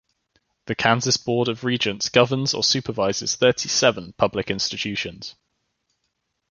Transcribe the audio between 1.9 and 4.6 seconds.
governs or supervises thirty-seven public